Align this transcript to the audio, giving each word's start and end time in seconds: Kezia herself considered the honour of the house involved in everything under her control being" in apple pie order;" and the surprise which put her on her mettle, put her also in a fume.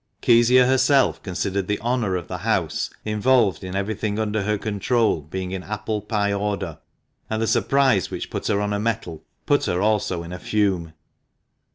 Kezia 0.21 0.65
herself 0.65 1.21
considered 1.21 1.67
the 1.67 1.79
honour 1.79 2.15
of 2.15 2.27
the 2.27 2.39
house 2.39 2.89
involved 3.05 3.63
in 3.63 3.75
everything 3.75 4.17
under 4.17 4.41
her 4.41 4.57
control 4.57 5.21
being" 5.21 5.51
in 5.51 5.61
apple 5.61 6.01
pie 6.01 6.33
order;" 6.33 6.79
and 7.29 7.39
the 7.39 7.45
surprise 7.45 8.09
which 8.09 8.31
put 8.31 8.47
her 8.47 8.61
on 8.61 8.71
her 8.71 8.79
mettle, 8.79 9.23
put 9.45 9.65
her 9.65 9.79
also 9.79 10.23
in 10.23 10.33
a 10.33 10.39
fume. 10.39 10.93